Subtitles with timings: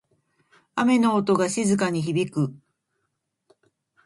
[0.73, 2.55] 雨の音が静かに響く。